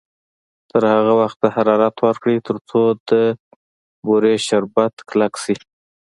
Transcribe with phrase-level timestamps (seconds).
[0.69, 3.11] تر هغه وخته حرارت ورکړئ تر څو د
[4.05, 5.55] بورې شربت کلک شي.